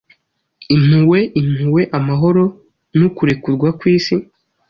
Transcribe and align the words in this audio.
Impuhwe, 0.75 1.19
Impuhwe, 1.41 1.81
Amahoro 1.97 2.43
Nukurekurwa 2.97 3.67
kwisi.' 3.79 4.15